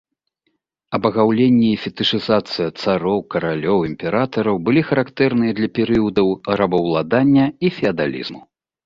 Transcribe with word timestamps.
Абагаўленне 0.97 1.67
і 1.73 1.73
фетышызацыя 1.83 2.69
цароў, 2.83 3.19
каралёў, 3.33 3.79
імператараў 3.89 4.55
былі 4.71 4.81
характэрныя 4.89 5.51
для 5.61 5.69
перыядаў 5.77 6.27
рабаўладання 6.63 7.45
і 7.69 7.73
феадалізму. 7.77 8.41